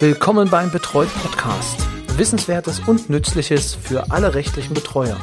[0.00, 1.86] Willkommen beim Betreut Podcast.
[2.18, 5.16] Wissenswertes und Nützliches für alle rechtlichen Betreuer.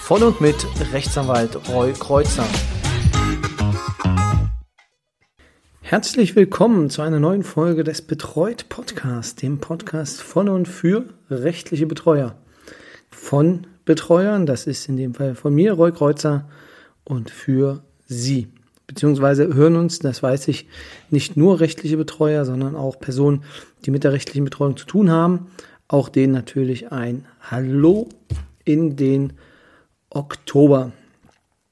[0.00, 0.56] Von und mit
[0.92, 2.46] Rechtsanwalt Roy Kreuzer.
[5.82, 11.86] Herzlich willkommen zu einer neuen Folge des Betreut Podcast, dem Podcast von und für rechtliche
[11.86, 12.36] Betreuer.
[13.10, 16.48] Von Betreuern, das ist in dem Fall von mir, Roy Kreuzer,
[17.04, 18.48] und für Sie
[18.86, 20.68] beziehungsweise hören uns, das weiß ich,
[21.10, 23.42] nicht nur rechtliche Betreuer, sondern auch Personen,
[23.84, 25.48] die mit der rechtlichen Betreuung zu tun haben.
[25.88, 28.08] Auch denen natürlich ein Hallo
[28.64, 29.34] in den
[30.10, 30.92] Oktober.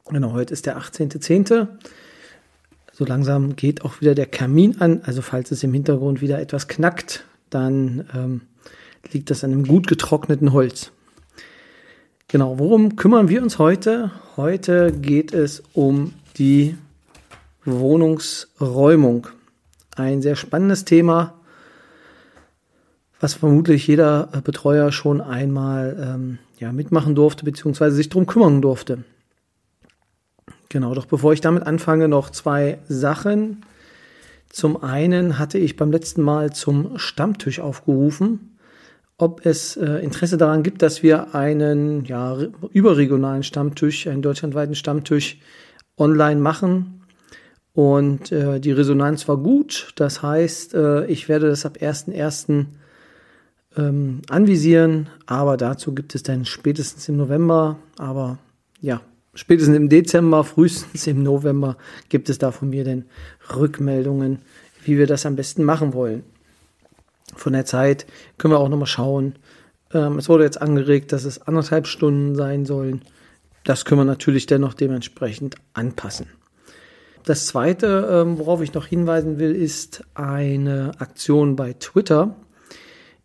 [0.07, 1.69] Genau, heute ist der 18.10.
[2.93, 5.03] So langsam geht auch wieder der Kamin an.
[5.05, 8.41] Also falls es im Hintergrund wieder etwas knackt, dann ähm,
[9.13, 10.93] liegt das an einem gut getrockneten Holz.
[12.29, 14.11] Genau, worum kümmern wir uns heute?
[14.37, 16.77] Heute geht es um die
[17.65, 19.29] Wohnungsräumung.
[19.97, 21.35] Ein sehr spannendes Thema,
[23.21, 29.05] was vermutlich jeder Betreuer schon einmal ähm, ja, mitmachen durfte, beziehungsweise sich darum kümmern durfte.
[30.69, 33.65] Genau, doch bevor ich damit anfange, noch zwei Sachen.
[34.51, 38.59] Zum einen hatte ich beim letzten Mal zum Stammtisch aufgerufen,
[39.17, 42.37] ob es äh, Interesse daran gibt, dass wir einen ja,
[42.73, 45.39] überregionalen Stammtisch, einen deutschlandweiten Stammtisch
[45.97, 47.04] online machen.
[47.75, 49.93] Und äh, die Resonanz war gut.
[49.97, 52.67] Das heißt, äh, ich werde das ab 1.1.
[53.77, 58.39] Ähm, anvisieren, aber dazu gibt es dann spätestens im November, aber
[58.81, 59.01] ja,
[59.35, 61.77] spätestens im Dezember, frühestens im November
[62.09, 63.05] gibt es da von mir dann
[63.53, 64.39] Rückmeldungen,
[64.85, 66.23] wie wir das am besten machen wollen.
[67.35, 68.07] Von der Zeit
[68.39, 69.35] können wir auch nochmal schauen.
[69.93, 73.03] Ähm, es wurde jetzt angeregt, dass es anderthalb Stunden sein sollen.
[73.65, 76.27] Das können wir natürlich dennoch dementsprechend anpassen.
[77.25, 82.37] Das zweite, ähm, worauf ich noch hinweisen will, ist eine Aktion bei Twitter.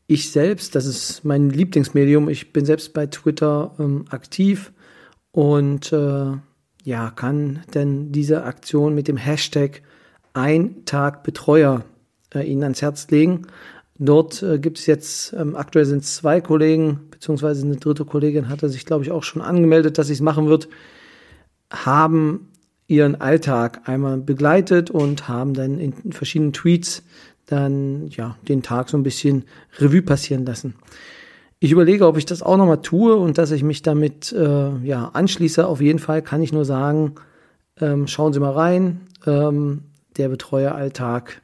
[0.07, 4.71] Ich selbst, das ist mein Lieblingsmedium, ich bin selbst bei Twitter ähm, aktiv
[5.31, 6.31] und äh,
[6.83, 9.81] ja, kann denn diese Aktion mit dem Hashtag
[10.33, 11.83] ein Tag Betreuer
[12.33, 13.47] äh, Ihnen ans Herz legen.
[13.97, 18.47] Dort äh, gibt es jetzt, ähm, aktuell sind es zwei Kollegen, beziehungsweise eine dritte Kollegin
[18.47, 20.69] hatte sich, glaube ich, auch schon angemeldet, dass sie es machen wird,
[21.69, 22.47] haben
[22.89, 27.03] ihren Alltag einmal begleitet und haben dann in verschiedenen Tweets
[27.45, 29.45] dann ja den Tag so ein bisschen
[29.77, 30.73] Revue passieren lassen.
[31.59, 35.09] Ich überlege, ob ich das auch nochmal tue und dass ich mich damit äh, ja
[35.13, 35.67] anschließe.
[35.67, 37.15] Auf jeden Fall kann ich nur sagen,
[37.79, 39.01] ähm, schauen Sie mal rein.
[39.25, 39.83] Ähm,
[40.17, 41.41] der Betreueralltag,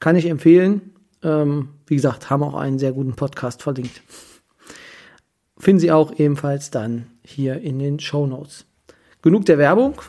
[0.00, 0.92] Kann ich empfehlen.
[1.22, 4.02] Ähm, wie gesagt, haben auch einen sehr guten Podcast verlinkt.
[5.58, 8.64] Finden Sie auch ebenfalls dann hier in den Show Notes.
[9.22, 10.00] Genug der Werbung.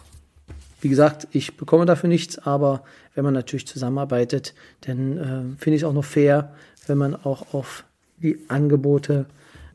[0.82, 2.84] Wie gesagt, ich bekomme dafür nichts, aber
[3.14, 6.54] wenn man natürlich zusammenarbeitet, dann äh, finde ich es auch noch fair,
[6.88, 7.84] wenn man auch auf
[8.22, 9.26] die Angebote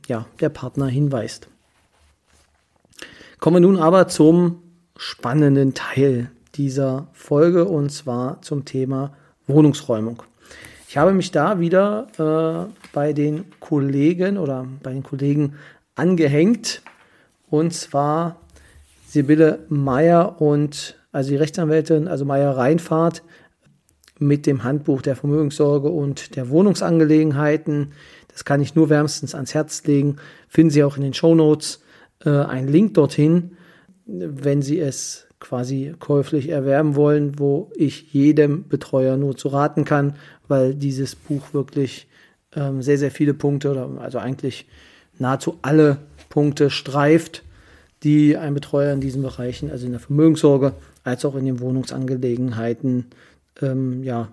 [0.06, 1.48] ja, der Partner hinweist.
[3.38, 4.62] Kommen wir nun aber zum
[4.96, 9.12] spannenden Teil dieser Folge und zwar zum Thema
[9.46, 10.22] Wohnungsräumung.
[10.88, 15.54] Ich habe mich da wieder äh, bei den Kollegen oder bei den Kollegen
[15.96, 16.82] angehängt
[17.50, 18.36] und zwar
[19.06, 23.22] Sibylle Meyer und also die Rechtsanwältin, also Meyer Reinfahrt
[24.18, 27.92] mit dem Handbuch der Vermögenssorge und der Wohnungsangelegenheiten.
[28.34, 30.16] Das kann ich nur wärmstens ans Herz legen.
[30.48, 31.80] Finden Sie auch in den Show Notes
[32.24, 33.52] äh, einen Link dorthin,
[34.06, 40.16] wenn Sie es quasi käuflich erwerben wollen, wo ich jedem Betreuer nur zu raten kann,
[40.48, 42.08] weil dieses Buch wirklich
[42.56, 44.66] ähm, sehr, sehr viele Punkte oder also eigentlich
[45.18, 45.98] nahezu alle
[46.28, 47.44] Punkte streift,
[48.02, 50.72] die ein Betreuer in diesen Bereichen, also in der Vermögenssorge
[51.04, 53.06] als auch in den Wohnungsangelegenheiten,
[53.62, 54.32] ähm, ja,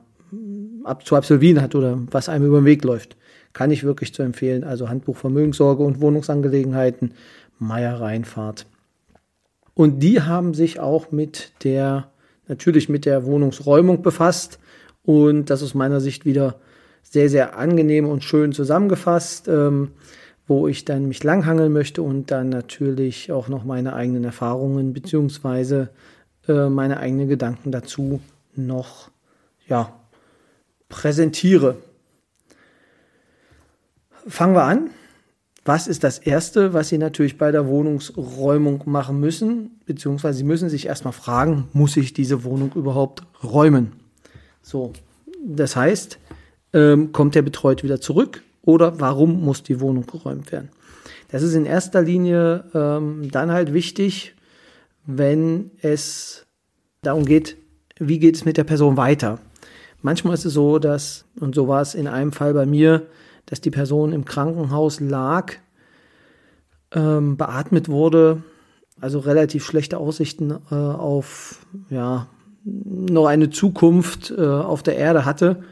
[0.86, 3.16] ab, zu absolvieren hat oder was einem über den Weg läuft.
[3.54, 4.64] Kann ich wirklich zu empfehlen.
[4.64, 7.14] Also Handbuch Vermögenssorge und Wohnungsangelegenheiten,
[7.60, 8.66] Meier Reinfahrt.
[9.74, 12.12] Und die haben sich auch mit der,
[12.48, 14.60] natürlich mit der Wohnungsräumung befasst
[15.04, 16.60] und das aus meiner Sicht wieder
[17.04, 19.92] sehr, sehr angenehm und schön zusammengefasst, ähm,
[20.48, 25.90] wo ich dann mich langhangeln möchte und dann natürlich auch noch meine eigenen Erfahrungen beziehungsweise
[26.48, 28.20] äh, meine eigenen Gedanken dazu
[28.56, 29.10] noch
[29.68, 29.94] ja,
[30.90, 31.78] präsentiere.
[34.28, 34.90] Fangen wir an.
[35.64, 39.80] Was ist das Erste, was Sie natürlich bei der Wohnungsräumung machen müssen?
[39.86, 43.92] Beziehungsweise Sie müssen sich erstmal fragen, muss ich diese Wohnung überhaupt räumen?
[44.64, 44.94] So,
[45.46, 46.18] das heißt,
[46.74, 50.70] ähm, kommt der Betreut wieder zurück oder warum muss die Wohnung geräumt werden?
[51.30, 54.36] Das ist in erster Linie ähm, dann halt wichtig,
[55.06, 56.46] wenn es
[57.02, 57.58] darum geht,
[58.00, 59.40] wie geht es mit der Person weiter.
[60.02, 63.08] Manchmal ist es so, dass, und so war es in einem Fall bei mir,
[63.52, 65.56] dass die Person im Krankenhaus lag,
[66.94, 68.44] ähm, beatmet wurde,
[69.02, 72.28] also relativ schlechte Aussichten äh, auf ja,
[72.64, 75.64] noch eine Zukunft äh, auf der Erde hatte.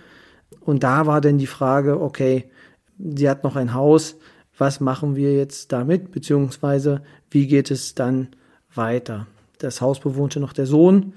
[0.59, 2.51] Und da war dann die Frage, okay,
[2.97, 4.17] sie hat noch ein Haus,
[4.57, 8.27] was machen wir jetzt damit, beziehungsweise wie geht es dann
[8.75, 9.25] weiter?
[9.59, 11.13] Das Haus bewohnte noch der Sohn,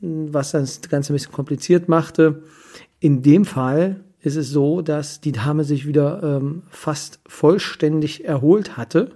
[0.00, 2.44] was das Ganze ein bisschen kompliziert machte.
[3.00, 8.76] In dem Fall ist es so, dass die Dame sich wieder ähm, fast vollständig erholt
[8.76, 9.12] hatte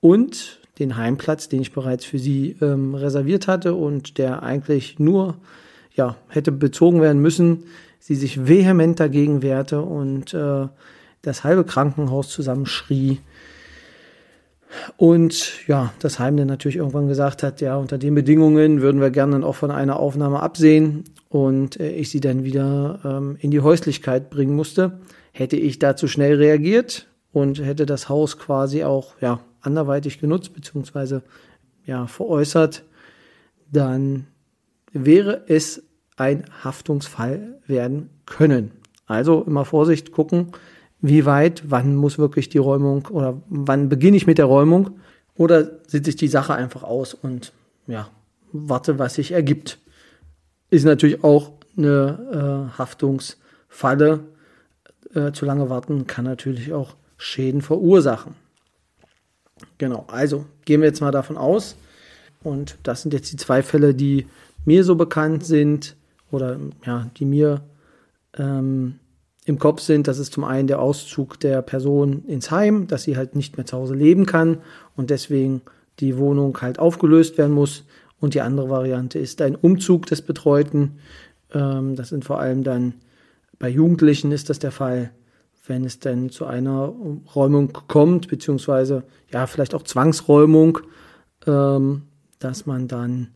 [0.00, 5.36] und den Heimplatz, den ich bereits für sie ähm, reserviert hatte und der eigentlich nur
[5.94, 7.64] ja, hätte bezogen werden müssen,
[7.98, 10.68] sie sich vehement dagegen wehrte und äh,
[11.22, 13.20] das halbe Krankenhaus zusammenschrie.
[14.96, 19.10] Und ja, das Heim dann natürlich irgendwann gesagt hat, ja, unter den Bedingungen würden wir
[19.10, 23.50] gerne dann auch von einer Aufnahme absehen und äh, ich sie dann wieder ähm, in
[23.50, 24.98] die Häuslichkeit bringen musste.
[25.32, 31.22] Hätte ich dazu schnell reagiert und hätte das Haus quasi auch ja, anderweitig genutzt, beziehungsweise
[31.86, 32.84] ja, veräußert,
[33.72, 34.26] dann
[34.92, 35.84] wäre es
[36.16, 38.72] ein Haftungsfall werden können.
[39.06, 40.48] Also immer Vorsicht gucken,
[41.00, 44.98] wie weit, wann muss wirklich die Räumung oder wann beginne ich mit der Räumung
[45.36, 47.52] oder sitze ich die Sache einfach aus und
[47.86, 48.08] ja,
[48.52, 49.78] warte, was sich ergibt.
[50.70, 54.20] Ist natürlich auch eine äh, Haftungsfalle.
[55.14, 58.34] Äh, zu lange warten kann natürlich auch Schäden verursachen.
[59.78, 61.76] Genau, also gehen wir jetzt mal davon aus.
[62.42, 64.26] Und das sind jetzt die zwei Fälle, die
[64.64, 65.96] mir so bekannt sind
[66.30, 67.62] oder ja, die mir
[68.38, 68.98] ähm,
[69.44, 70.08] im Kopf sind.
[70.08, 73.66] Das ist zum einen der Auszug der Person ins Heim, dass sie halt nicht mehr
[73.66, 74.58] zu Hause leben kann
[74.96, 75.62] und deswegen
[75.98, 77.84] die Wohnung halt aufgelöst werden muss.
[78.20, 80.98] Und die andere Variante ist ein Umzug des Betreuten.
[81.52, 82.94] Ähm, das sind vor allem dann
[83.58, 85.10] bei Jugendlichen ist das der Fall,
[85.66, 86.92] wenn es denn zu einer
[87.34, 90.78] Räumung kommt, beziehungsweise ja, vielleicht auch Zwangsräumung,
[91.46, 92.02] ähm,
[92.38, 93.28] dass man dann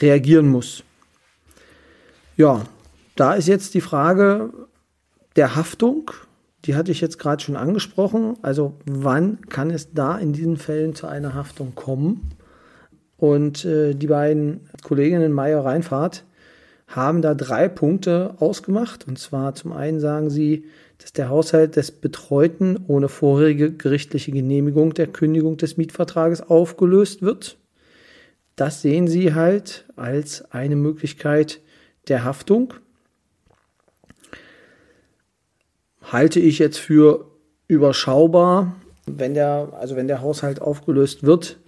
[0.00, 0.82] reagieren muss.
[2.36, 2.64] Ja,
[3.14, 4.52] da ist jetzt die Frage
[5.36, 6.10] der Haftung,
[6.64, 8.36] die hatte ich jetzt gerade schon angesprochen.
[8.42, 12.30] Also wann kann es da in diesen Fällen zu einer Haftung kommen?
[13.16, 16.24] Und äh, die beiden Kolleginnen Meyer Reinfahrt
[16.86, 19.06] haben da drei Punkte ausgemacht.
[19.08, 20.64] Und zwar zum einen sagen sie,
[20.98, 27.58] dass der Haushalt des Betreuten ohne vorherige gerichtliche Genehmigung der Kündigung des Mietvertrages aufgelöst wird.
[28.54, 31.60] Das sehen sie halt als eine Möglichkeit
[32.08, 32.72] der Haftung.
[36.00, 37.26] Halte ich jetzt für
[37.68, 38.76] überschaubar.
[39.06, 41.58] Wenn der, also wenn der Haushalt aufgelöst wird,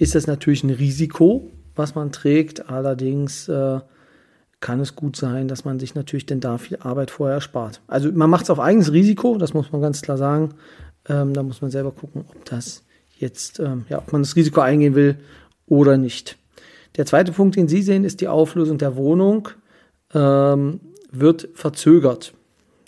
[0.00, 2.70] ist das natürlich ein Risiko, was man trägt.
[2.70, 3.80] Allerdings äh,
[4.60, 7.82] kann es gut sein, dass man sich natürlich denn da viel Arbeit vorher spart.
[7.86, 10.54] Also man macht es auf eigenes Risiko, das muss man ganz klar sagen.
[11.06, 12.82] Ähm, da muss man selber gucken, ob das
[13.18, 15.18] jetzt, ähm, ja, ob man das Risiko eingehen will
[15.66, 16.38] oder nicht.
[16.96, 19.50] Der zweite Punkt, den Sie sehen, ist die Auflösung der Wohnung
[20.14, 20.80] ähm,
[21.12, 22.32] wird verzögert.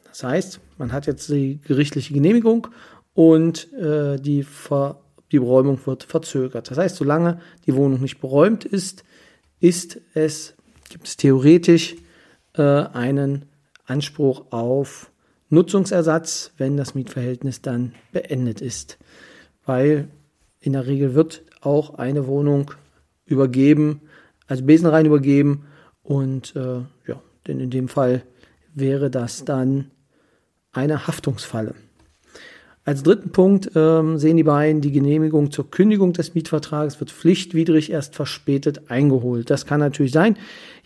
[0.04, 2.68] Das heißt, man hat jetzt die gerichtliche Genehmigung
[3.12, 5.01] und äh, die, Ver
[5.32, 6.70] die Beräumung wird verzögert.
[6.70, 9.04] Das heißt, solange die Wohnung nicht beräumt ist,
[9.60, 10.54] ist es
[10.88, 11.96] gibt es theoretisch
[12.54, 13.46] äh, einen
[13.86, 15.10] Anspruch auf
[15.48, 18.98] Nutzungsersatz, wenn das Mietverhältnis dann beendet ist.
[19.64, 20.08] Weil
[20.60, 22.72] in der Regel wird auch eine Wohnung
[23.24, 24.02] übergeben,
[24.46, 25.66] also Besenrein übergeben
[26.02, 28.22] und äh, ja, denn in dem Fall
[28.74, 29.90] wäre das dann
[30.72, 31.74] eine Haftungsfalle.
[32.84, 37.92] Als dritten Punkt ähm, sehen die beiden, die Genehmigung zur Kündigung des Mietvertrages wird pflichtwidrig
[37.92, 39.50] erst verspätet eingeholt.
[39.50, 40.36] Das kann natürlich sein.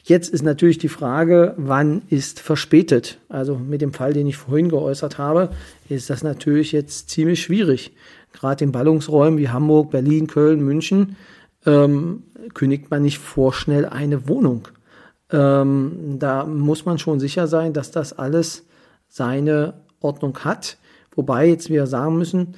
[0.05, 3.19] Jetzt ist natürlich die Frage, wann ist verspätet?
[3.29, 5.51] Also mit dem Fall, den ich vorhin geäußert habe,
[5.89, 7.93] ist das natürlich jetzt ziemlich schwierig.
[8.33, 11.17] Gerade in Ballungsräumen wie Hamburg, Berlin, Köln, München
[11.65, 14.69] ähm, kündigt man nicht vorschnell eine Wohnung.
[15.33, 18.67] Ähm, da muss man schon sicher sein, dass das alles
[19.09, 20.77] seine Ordnung hat.
[21.17, 22.55] Wobei jetzt wir sagen müssen,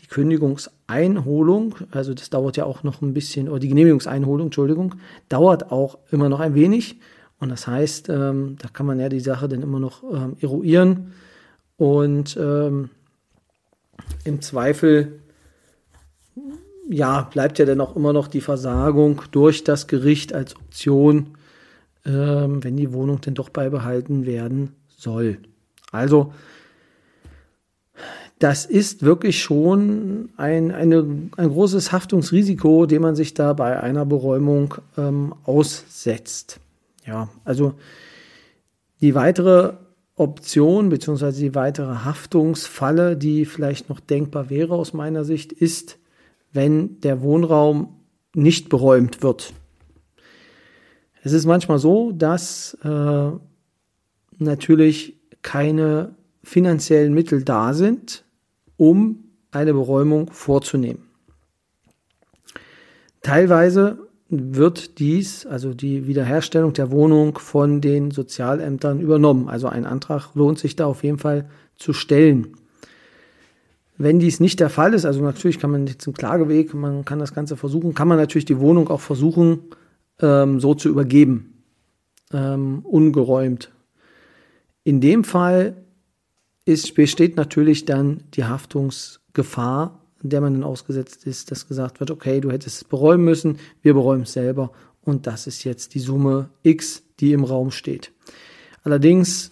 [0.00, 4.96] die Kündigungseinholung, also das dauert ja auch noch ein bisschen, oder die Genehmigungseinholung, Entschuldigung,
[5.28, 7.00] dauert auch immer noch ein wenig.
[7.38, 11.12] Und das heißt, ähm, da kann man ja die Sache dann immer noch ähm, eruieren.
[11.76, 12.90] Und ähm,
[14.24, 15.20] im Zweifel,
[16.88, 21.36] ja, bleibt ja dann auch immer noch die Versagung durch das Gericht als Option,
[22.04, 25.38] ähm, wenn die Wohnung denn doch beibehalten werden soll.
[25.90, 26.32] Also
[28.42, 31.06] das ist wirklich schon ein, eine,
[31.36, 36.58] ein großes Haftungsrisiko, dem man sich da bei einer Beräumung ähm, aussetzt.
[37.06, 37.74] Ja, also
[39.00, 39.74] die weitere
[40.16, 41.30] Option bzw.
[41.30, 45.98] die weitere Haftungsfalle, die vielleicht noch denkbar wäre aus meiner Sicht, ist,
[46.52, 47.94] wenn der Wohnraum
[48.34, 49.52] nicht beräumt wird.
[51.22, 53.30] Es ist manchmal so, dass äh,
[54.38, 58.21] natürlich keine finanziellen Mittel da sind,
[58.82, 59.22] um
[59.52, 61.04] eine Beräumung vorzunehmen.
[63.22, 69.48] Teilweise wird dies, also die Wiederherstellung der Wohnung von den Sozialämtern übernommen.
[69.48, 72.56] Also ein Antrag lohnt sich da auf jeden Fall zu stellen.
[73.98, 77.20] Wenn dies nicht der Fall ist, also natürlich kann man jetzt im Klageweg, man kann
[77.20, 79.60] das Ganze versuchen, kann man natürlich die Wohnung auch versuchen,
[80.20, 81.62] ähm, so zu übergeben,
[82.32, 83.70] ähm, ungeräumt.
[84.82, 85.76] In dem Fall
[86.64, 92.40] ist, besteht natürlich dann die Haftungsgefahr, der man dann ausgesetzt ist, dass gesagt wird, okay,
[92.40, 94.70] du hättest es beräumen müssen, wir beräumen es selber
[95.02, 98.12] und das ist jetzt die Summe X, die im Raum steht.
[98.84, 99.50] Allerdings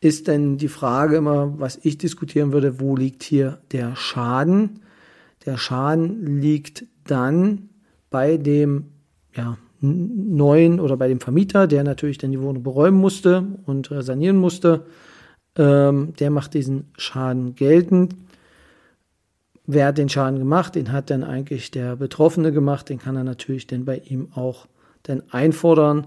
[0.00, 4.80] ist dann die Frage immer, was ich diskutieren würde, wo liegt hier der Schaden?
[5.46, 7.68] Der Schaden liegt dann
[8.10, 8.86] bei dem
[9.34, 14.36] ja, neuen oder bei dem Vermieter, der natürlich dann die Wohnung beräumen musste und sanieren
[14.36, 14.86] musste
[15.56, 18.14] ähm, der macht diesen Schaden geltend.
[19.66, 20.74] Wer hat den Schaden gemacht?
[20.74, 22.88] Den hat dann eigentlich der Betroffene gemacht.
[22.88, 24.66] Den kann er natürlich dann bei ihm auch
[25.02, 26.06] dann einfordern.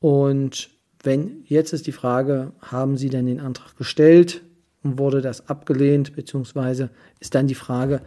[0.00, 0.70] Und
[1.02, 4.42] wenn jetzt ist die Frage, haben Sie denn den Antrag gestellt
[4.82, 8.02] und wurde das abgelehnt, beziehungsweise ist dann die Frage,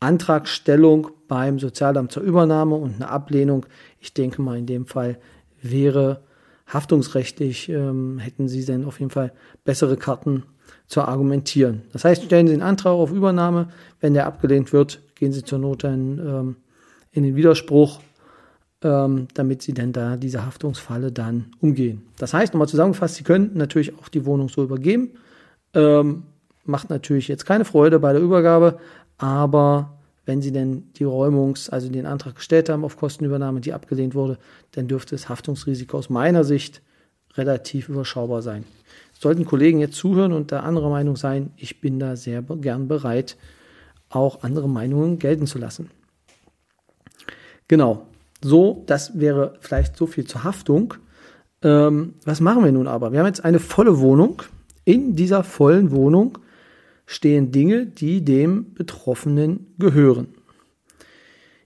[0.00, 3.64] Antragstellung beim Sozialamt zur Übernahme und eine Ablehnung.
[4.00, 5.18] Ich denke mal, in dem Fall
[5.62, 6.22] wäre
[6.66, 9.32] haftungsrechtlich ähm, hätten Sie dann auf jeden Fall
[9.64, 10.44] bessere Karten
[10.86, 11.82] zu argumentieren.
[11.92, 13.68] Das heißt, stellen Sie einen Antrag auf Übernahme.
[14.00, 16.56] Wenn der abgelehnt wird, gehen Sie zur Not dann ähm,
[17.10, 18.00] in den Widerspruch,
[18.82, 22.02] ähm, damit Sie dann da diese Haftungsfalle dann umgehen.
[22.18, 25.10] Das heißt, nochmal zusammengefasst, Sie können natürlich auch die Wohnung so übergeben.
[25.74, 26.24] Ähm,
[26.64, 28.78] macht natürlich jetzt keine Freude bei der Übergabe,
[29.18, 29.93] aber
[30.26, 34.38] wenn Sie denn die Räumungs-, also den Antrag gestellt haben auf Kostenübernahme, die abgelehnt wurde,
[34.72, 36.82] dann dürfte das Haftungsrisiko aus meiner Sicht
[37.34, 38.64] relativ überschaubar sein.
[39.18, 43.36] Sollten Kollegen jetzt zuhören und da anderer Meinung sein, ich bin da sehr gern bereit,
[44.08, 45.90] auch andere Meinungen gelten zu lassen.
[47.68, 48.06] Genau,
[48.42, 50.94] so, das wäre vielleicht so viel zur Haftung.
[51.62, 53.12] Ähm, was machen wir nun aber?
[53.12, 54.42] Wir haben jetzt eine volle Wohnung.
[54.84, 56.38] In dieser vollen Wohnung
[57.06, 60.28] stehen Dinge, die dem Betroffenen gehören.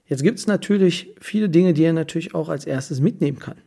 [0.05, 3.57] Jetzt gibt es natürlich viele Dinge, die er natürlich auch als erstes mitnehmen kann.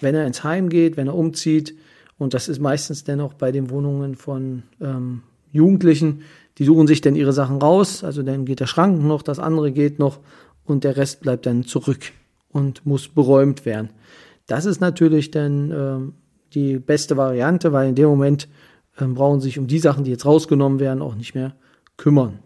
[0.00, 1.74] Wenn er ins Heim geht, wenn er umzieht,
[2.18, 6.22] und das ist meistens dennoch bei den Wohnungen von ähm, Jugendlichen,
[6.58, 9.72] die suchen sich dann ihre Sachen raus, also dann geht der Schrank noch, das andere
[9.72, 10.20] geht noch
[10.64, 12.12] und der Rest bleibt dann zurück
[12.48, 13.90] und muss beräumt werden.
[14.46, 16.12] Das ist natürlich dann ähm,
[16.54, 18.48] die beste Variante, weil in dem Moment
[18.96, 21.54] brauchen sich um die Sachen, die jetzt rausgenommen werden, auch nicht mehr
[21.96, 22.38] kümmern.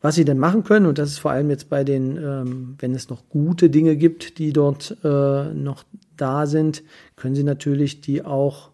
[0.00, 2.94] Was sie denn machen können, und das ist vor allem jetzt bei den, ähm, wenn
[2.94, 5.84] es noch gute Dinge gibt, die dort äh, noch
[6.16, 6.82] da sind,
[7.16, 8.70] können sie natürlich die auch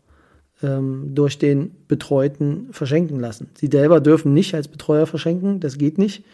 [0.62, 3.49] ähm, durch den Betreuten verschenken lassen.
[3.54, 6.25] Sie selber dürfen nicht als Betreuer verschenken, das geht nicht.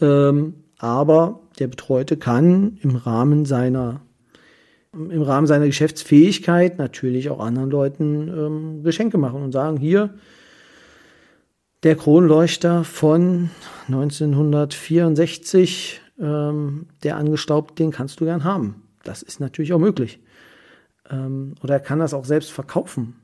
[0.00, 4.00] Ähm, aber der Betreute kann im Rahmen seiner
[4.92, 10.14] im Rahmen seiner Geschäftsfähigkeit natürlich auch anderen Leuten ähm, Geschenke machen und sagen, hier,
[11.82, 13.50] der Kronleuchter von
[13.86, 18.82] 1964, ähm, der angestaubt, den kannst du gern haben.
[19.02, 20.20] Das ist natürlich auch möglich.
[21.08, 23.16] Ähm, oder er kann das auch selbst verkaufen.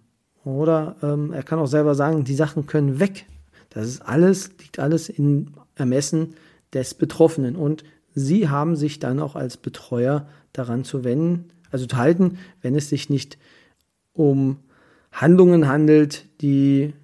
[0.44, 3.26] Oder ähm, er kann auch selber sagen, die Sachen können weg.
[3.70, 6.34] Das ist alles, liegt alles im Ermessen
[6.72, 7.56] des Betroffenen.
[7.56, 12.74] Und sie haben sich dann auch als Betreuer daran zu wenden, also zu halten, wenn
[12.74, 13.38] es sich nicht
[14.12, 14.58] um
[15.12, 16.94] Handlungen handelt, die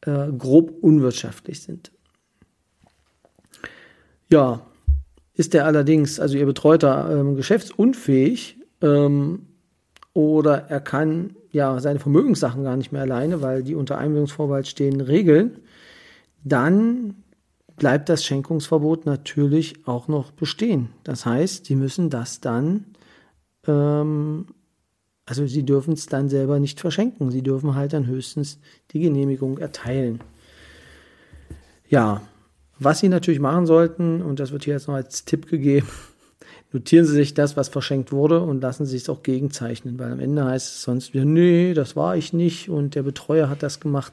[0.00, 1.92] äh, grob unwirtschaftlich sind.
[4.28, 4.62] Ja,
[5.34, 9.46] ist er allerdings, also Ihr Betreuter, ähm, geschäftsunfähig ähm,
[10.14, 15.00] oder er kann ja seine Vermögenssachen gar nicht mehr alleine, weil die unter Einwilligungsvorbehalt stehen,
[15.00, 15.58] regeln,
[16.44, 17.22] dann
[17.76, 20.88] bleibt das Schenkungsverbot natürlich auch noch bestehen.
[21.04, 22.86] Das heißt, Sie müssen das dann,
[23.68, 24.46] ähm,
[25.26, 27.30] also Sie dürfen es dann selber nicht verschenken.
[27.30, 28.58] Sie dürfen halt dann höchstens
[28.92, 30.20] die Genehmigung erteilen.
[31.88, 32.22] Ja,
[32.78, 35.86] was Sie natürlich machen sollten, und das wird hier jetzt noch als Tipp gegeben,
[36.72, 40.20] notieren Sie sich das, was verschenkt wurde und lassen Sie es auch gegenzeichnen, weil am
[40.20, 43.80] Ende heißt es sonst wieder, nee, das war ich nicht und der Betreuer hat das
[43.80, 44.12] gemacht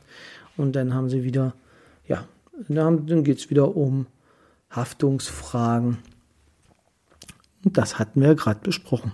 [0.57, 1.53] und dann haben Sie wieder,
[2.07, 2.25] ja,
[2.69, 4.07] dann geht es wieder um
[4.69, 5.97] Haftungsfragen.
[7.63, 9.13] Und das hatten wir gerade besprochen.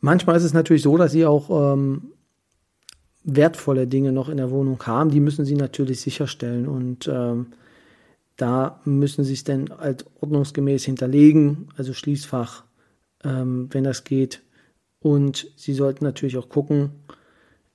[0.00, 2.14] Manchmal ist es natürlich so, dass Sie auch ähm,
[3.24, 7.46] wertvolle Dinge noch in der Wohnung haben, die müssen sie natürlich sicherstellen und ähm,
[8.36, 12.64] da müssen sie es dann halt ordnungsgemäß hinterlegen, also Schließfach,
[13.24, 14.42] ähm, wenn das geht.
[15.00, 16.90] Und sie sollten natürlich auch gucken,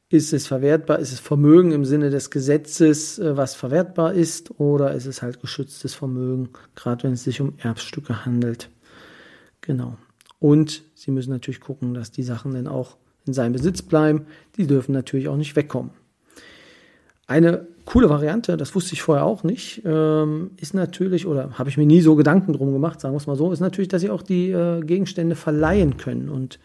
[0.09, 4.93] ist es verwertbar, ist es Vermögen im Sinne des Gesetzes, äh, was verwertbar ist, oder
[4.93, 8.69] ist es halt geschütztes Vermögen, gerade wenn es sich um Erbstücke handelt.
[9.61, 9.97] Genau.
[10.39, 14.25] Und sie müssen natürlich gucken, dass die Sachen dann auch in seinem Besitz bleiben.
[14.57, 15.91] Die dürfen natürlich auch nicht wegkommen.
[17.27, 21.77] Eine coole Variante, das wusste ich vorher auch nicht, ähm, ist natürlich, oder habe ich
[21.77, 24.09] mir nie so Gedanken drum gemacht, sagen wir es mal so, ist natürlich, dass Sie
[24.09, 26.29] auch die äh, Gegenstände verleihen können.
[26.29, 26.59] Und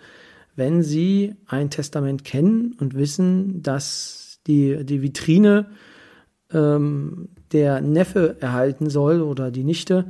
[0.57, 5.67] wenn Sie ein Testament kennen und wissen, dass die, die Vitrine
[6.53, 10.07] ähm, der Neffe erhalten soll oder die Nichte,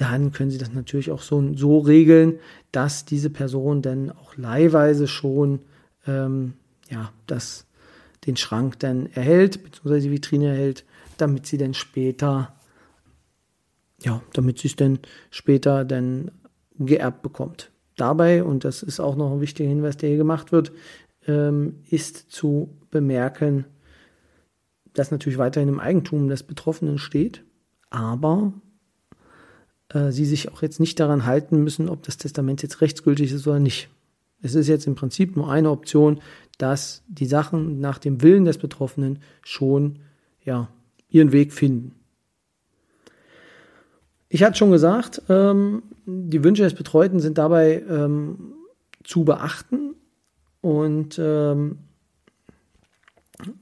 [0.00, 2.38] dann können Sie das natürlich auch so, so regeln,
[2.72, 5.60] dass diese Person dann auch leihweise schon
[6.06, 6.54] ähm,
[6.88, 7.66] ja, das,
[8.26, 10.86] den Schrank dann erhält, beziehungsweise die Vitrine erhält,
[11.18, 12.54] damit sie dann später,
[14.02, 16.30] ja, damit sie es dann später dann
[16.78, 17.70] geerbt bekommt.
[17.96, 20.72] Dabei, und das ist auch noch ein wichtiger Hinweis, der hier gemacht wird,
[21.26, 23.66] ähm, ist zu bemerken,
[24.94, 27.44] dass natürlich weiterhin im Eigentum des Betroffenen steht,
[27.90, 28.54] aber
[29.92, 33.46] äh, sie sich auch jetzt nicht daran halten müssen, ob das Testament jetzt rechtsgültig ist
[33.46, 33.88] oder nicht.
[34.42, 36.20] Es ist jetzt im Prinzip nur eine Option,
[36.58, 39.98] dass die Sachen nach dem Willen des Betroffenen schon
[40.44, 40.68] ja,
[41.08, 41.94] ihren Weg finden.
[44.28, 48.54] Ich hatte schon gesagt, ähm, die Wünsche des Betreuten sind dabei ähm,
[49.02, 49.94] zu beachten
[50.60, 51.78] und ähm,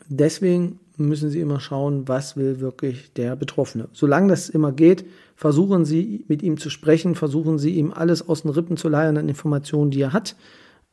[0.09, 3.89] deswegen müssen Sie immer schauen, was will wirklich der Betroffene.
[3.93, 5.05] Solange das immer geht,
[5.37, 9.17] versuchen Sie mit ihm zu sprechen, versuchen Sie ihm alles aus den Rippen zu leiern
[9.17, 10.37] an Informationen, die er hat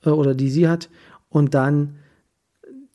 [0.05, 0.89] äh, oder die sie hat
[1.29, 1.95] und dann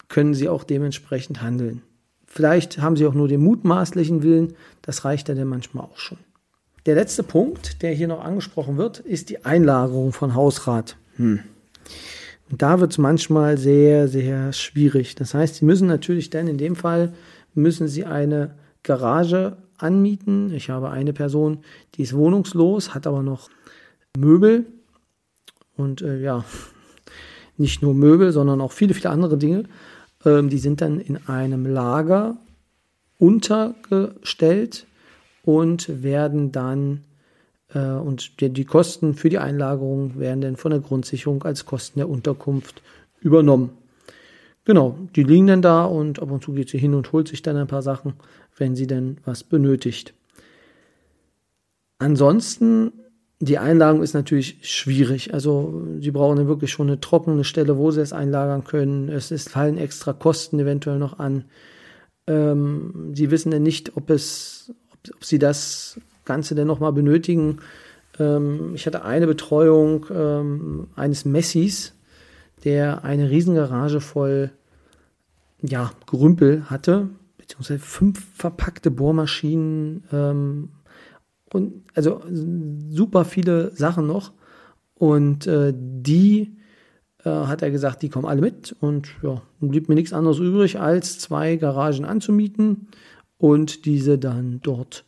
[0.08, 1.82] können sie auch dementsprechend handeln.
[2.26, 6.18] Vielleicht haben sie auch nur den mutmaßlichen Willen, das reicht ja dann manchmal auch schon.
[6.86, 10.96] Der letzte Punkt, der hier noch angesprochen wird, ist die Einlagerung von Hausrat.
[11.16, 11.40] Hm.
[12.50, 15.14] Und da wird es manchmal sehr, sehr schwierig.
[15.14, 17.12] Das heißt, Sie müssen natürlich dann in dem Fall,
[17.54, 20.52] müssen Sie eine Garage anmieten.
[20.52, 21.58] Ich habe eine Person,
[21.94, 23.50] die ist wohnungslos, hat aber noch
[24.16, 24.66] Möbel.
[25.76, 26.44] Und äh, ja,
[27.56, 29.64] nicht nur Möbel, sondern auch viele, viele andere Dinge.
[30.24, 32.36] Ähm, die sind dann in einem Lager
[33.18, 34.86] untergestellt
[35.44, 37.04] und werden dann
[37.78, 42.08] und die, die, Kosten für die Einlagerung werden dann von der Grundsicherung als Kosten der
[42.08, 42.82] Unterkunft
[43.20, 43.70] übernommen.
[44.64, 47.42] Genau, die liegen dann da und ab und zu geht sie hin und holt sich
[47.42, 48.14] dann ein paar Sachen,
[48.56, 50.14] wenn sie denn was benötigt.
[51.98, 52.92] Ansonsten
[53.40, 55.32] die Einlagerung ist natürlich schwierig.
[55.32, 59.08] Also sie brauchen dann wirklich schon eine trockene Stelle, wo sie es einlagern können.
[59.08, 61.44] Es ist, fallen extra Kosten eventuell noch an.
[62.26, 67.58] Ähm, sie wissen dann nicht, ob es, ob, ob sie das Ganze denn nochmal benötigen.
[68.18, 71.94] Ähm, ich hatte eine Betreuung ähm, eines Messis,
[72.64, 74.50] der eine Riesengarage voll
[75.62, 80.68] ja, Gerümpel hatte, beziehungsweise fünf verpackte Bohrmaschinen, ähm,
[81.52, 82.22] und also
[82.90, 84.32] super viele Sachen noch.
[84.94, 86.56] Und äh, die
[87.24, 88.76] äh, hat er gesagt, die kommen alle mit.
[88.80, 92.88] Und ja, blieb mir nichts anderes übrig, als zwei Garagen anzumieten
[93.38, 95.04] und diese dann dort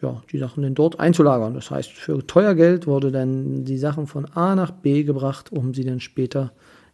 [0.00, 1.54] ja, die Sachen denn dort einzulagern.
[1.54, 5.74] Das heißt, für teuer Geld wurde dann die Sachen von A nach B gebracht, um
[5.74, 6.52] sie dann später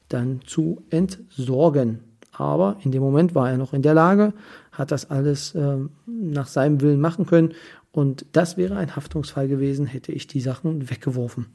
[0.09, 2.01] dann zu entsorgen.
[2.33, 4.33] Aber in dem Moment war er noch in der Lage,
[4.73, 7.53] hat das alles äh, nach seinem Willen machen können.
[7.93, 11.47] Und das wäre ein Haftungsfall gewesen, hätte ich die Sachen weggeworfen.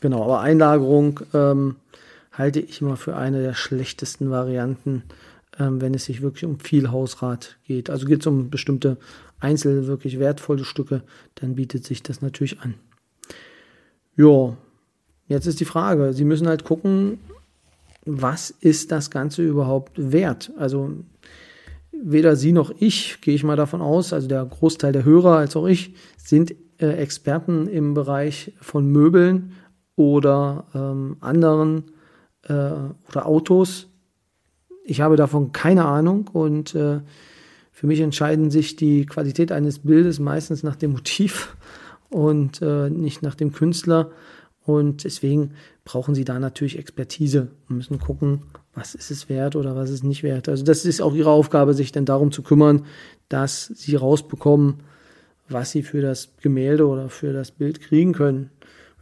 [0.00, 1.76] Genau, aber Einlagerung ähm,
[2.32, 5.04] halte ich immer für eine der schlechtesten Varianten,
[5.58, 7.88] ähm, wenn es sich wirklich um viel Hausrat geht.
[7.88, 8.98] Also geht es um bestimmte
[9.40, 11.02] einzelne wirklich wertvolle Stücke,
[11.36, 12.74] dann bietet sich das natürlich an.
[14.16, 14.56] Ja,
[15.26, 17.20] jetzt ist die Frage, Sie müssen halt gucken,
[18.04, 20.52] was ist das Ganze überhaupt wert?
[20.56, 20.92] Also
[21.92, 25.56] weder Sie noch ich, gehe ich mal davon aus, also der Großteil der Hörer als
[25.56, 29.52] auch ich, sind äh, Experten im Bereich von Möbeln
[29.96, 31.84] oder ähm, anderen
[32.44, 33.88] äh, oder Autos.
[34.84, 37.00] Ich habe davon keine Ahnung und äh,
[37.78, 41.56] für mich entscheiden sich die Qualität eines Bildes meistens nach dem Motiv
[42.10, 44.10] und äh, nicht nach dem Künstler.
[44.64, 45.52] Und deswegen
[45.84, 48.42] brauchen sie da natürlich Expertise und müssen gucken,
[48.74, 50.48] was ist es wert oder was ist nicht wert.
[50.48, 52.84] Also das ist auch ihre Aufgabe, sich dann darum zu kümmern,
[53.28, 54.80] dass sie rausbekommen,
[55.48, 58.50] was sie für das Gemälde oder für das Bild kriegen können.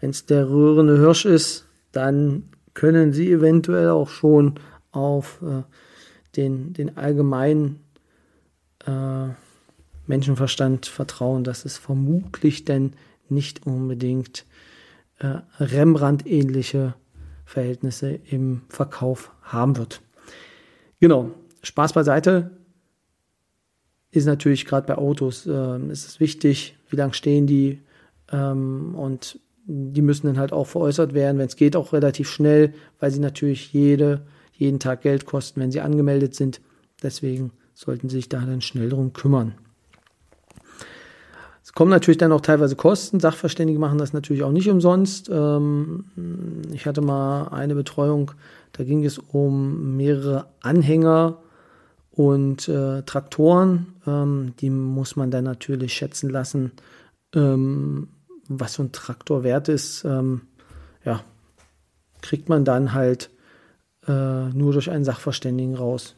[0.03, 4.57] Wenn es der rührende Hirsch ist, dann können sie eventuell auch schon
[4.93, 5.63] auf äh,
[6.37, 7.81] den, den allgemeinen
[8.87, 9.29] äh,
[10.07, 12.93] Menschenverstand vertrauen, dass es vermutlich denn
[13.29, 14.45] nicht unbedingt
[15.19, 16.95] äh, Rembrandt-ähnliche
[17.45, 20.03] Verhältnisse im Verkauf haben wird.
[21.01, 21.31] Genau,
[21.63, 22.51] Spaß beiseite
[24.11, 27.83] ist natürlich gerade bei Autos äh, ist es wichtig, wie lange stehen die
[28.31, 32.73] ähm, und die müssen dann halt auch veräußert werden, wenn es geht, auch relativ schnell,
[33.01, 34.23] weil sie natürlich jede,
[34.53, 36.61] jeden Tag Geld kosten, wenn sie angemeldet sind.
[37.03, 39.55] Deswegen sollten sich da dann schnell drum kümmern.
[41.63, 43.21] Es kommen natürlich dann auch teilweise Kosten.
[43.21, 45.29] Sachverständige machen das natürlich auch nicht umsonst.
[45.29, 46.07] Ähm,
[46.73, 48.33] ich hatte mal eine Betreuung,
[48.73, 51.37] da ging es um mehrere Anhänger
[52.11, 53.95] und äh, Traktoren.
[54.07, 56.73] Ähm, die muss man dann natürlich schätzen lassen,
[57.35, 58.09] ähm,
[58.49, 60.05] was so ein Traktor wert ist.
[60.05, 61.21] ja,
[62.23, 63.29] kriegt man dann halt
[64.07, 66.15] äh, nur durch einen Sachverständigen raus.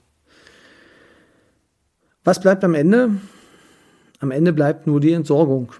[2.28, 3.12] Was bleibt am Ende?
[4.20, 5.72] Am Ende bleibt nur die Entsorgung.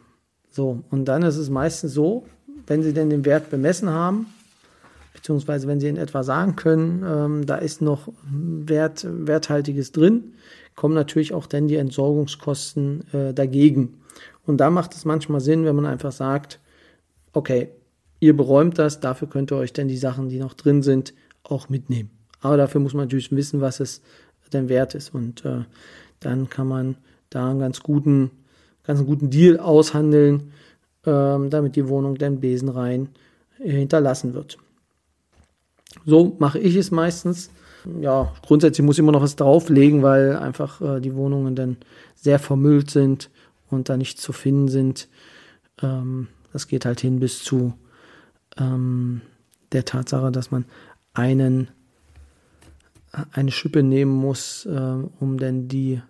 [0.51, 2.25] So, und dann ist es meistens so,
[2.67, 4.25] wenn Sie denn den Wert bemessen haben,
[5.13, 10.37] beziehungsweise wenn Sie in etwa sagen können, ähm, da ist noch Wert, Werthaltiges drin,
[10.75, 14.01] kommen natürlich auch dann die Entsorgungskosten äh, dagegen.
[14.47, 16.61] Und da macht es manchmal Sinn, wenn man einfach sagt,
[17.35, 17.69] okay,
[18.21, 21.69] ihr beräumt das, dafür könnt ihr euch dann die Sachen, die noch drin sind, auch
[21.69, 22.09] mitnehmen.
[22.41, 24.01] Aber dafür muss man natürlich wissen, was es
[24.51, 25.15] denn wert ist.
[25.15, 25.65] Und äh,
[26.21, 26.97] dann kann man
[27.31, 28.31] da einen ganz guten,
[28.85, 30.53] ganz guten Deal aushandeln,
[31.05, 33.09] ähm, damit die Wohnung dann besenrein
[33.59, 34.59] äh, hinterlassen wird.
[36.05, 37.51] So mache ich es meistens.
[38.01, 41.77] Ja, grundsätzlich muss ich immer noch was drauflegen, weil einfach äh, die Wohnungen dann
[42.15, 43.31] sehr vermüllt sind
[43.71, 45.09] und da nicht zu finden sind.
[45.83, 47.75] Ähm, das geht halt hin bis zu
[48.59, 49.21] ähm,
[49.73, 50.65] der Tatsache, dass man
[51.15, 51.69] einen
[53.33, 56.01] eine Schippe nehmen muss, äh, um dann die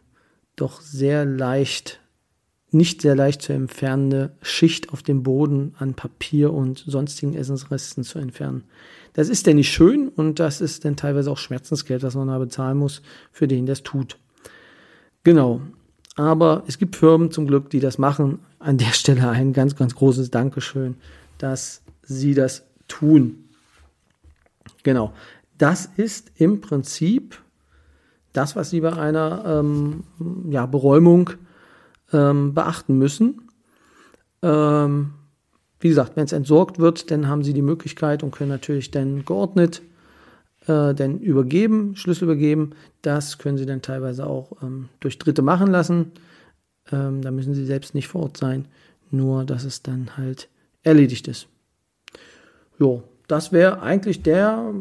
[0.57, 2.01] doch sehr leicht,
[2.71, 8.19] nicht sehr leicht zu entfernende Schicht auf dem Boden an Papier und sonstigen Essensresten zu
[8.19, 8.65] entfernen.
[9.13, 12.39] Das ist denn nicht schön und das ist dann teilweise auch Schmerzensgeld, was man da
[12.39, 14.19] bezahlen muss, für den das tut.
[15.25, 15.61] Genau.
[16.17, 18.41] Aber es gibt Firmen zum Glück, die das machen.
[18.59, 20.97] An der Stelle ein ganz, ganz großes Dankeschön,
[21.39, 23.45] dass sie das tun.
[24.83, 25.13] Genau.
[25.59, 27.43] Das ist im Prinzip
[28.33, 30.05] das, was Sie bei einer ähm,
[30.51, 31.31] ja, Beräumung
[32.13, 33.43] ähm, beachten müssen.
[34.43, 35.15] Ähm,
[35.81, 39.25] wie gesagt, wenn es entsorgt wird, dann haben Sie die Möglichkeit und können natürlich dann
[39.25, 39.83] geordnet
[40.69, 42.73] äh, dann übergeben, Schlüssel übergeben.
[43.03, 46.13] Das können Sie dann teilweise auch ähm, durch Dritte machen lassen.
[46.93, 48.67] Ähm, da müssen Sie selbst nicht vor Ort sein,
[49.11, 50.49] nur dass es dann halt
[50.83, 51.49] erledigt ist.
[52.79, 54.73] Jo, das wäre eigentlich der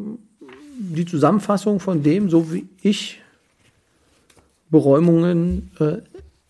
[0.77, 3.21] die Zusammenfassung von dem, so wie ich
[4.69, 5.97] Beräumungen äh,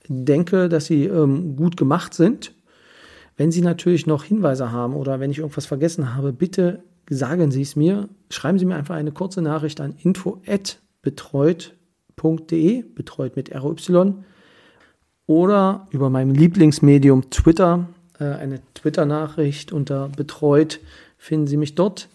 [0.07, 2.53] denke, dass sie ähm, gut gemacht sind.
[3.37, 7.61] Wenn Sie natürlich noch Hinweise haben oder wenn ich irgendwas vergessen habe, bitte sagen Sie
[7.61, 8.09] es mir.
[8.31, 14.15] Schreiben Sie mir einfach eine kurze Nachricht an info@betreut.de, betreut mit RY,
[15.27, 17.87] oder über meinem Lieblingsmedium Twitter,
[18.19, 20.79] äh, eine Twitter-Nachricht unter betreut
[21.17, 22.09] finden Sie mich dort.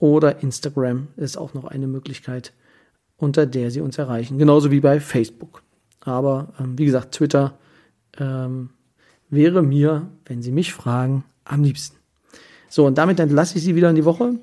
[0.00, 2.52] Oder Instagram ist auch noch eine Möglichkeit,
[3.16, 4.38] unter der Sie uns erreichen.
[4.38, 5.62] Genauso wie bei Facebook.
[6.00, 7.58] Aber ähm, wie gesagt, Twitter
[8.18, 8.70] ähm,
[9.28, 11.96] wäre mir, wenn Sie mich fragen, am liebsten.
[12.68, 14.38] So, und damit entlasse ich Sie wieder in die Woche.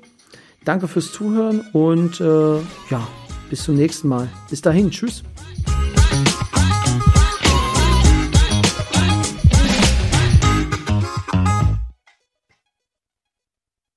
[0.64, 2.58] Danke fürs Zuhören und äh,
[2.90, 3.08] ja,
[3.50, 4.28] bis zum nächsten Mal.
[4.48, 5.24] Bis dahin, tschüss.